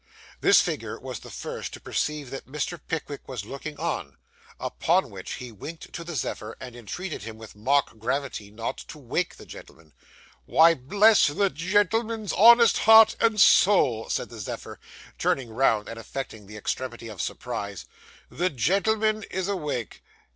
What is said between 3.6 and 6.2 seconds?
on; upon which he winked to the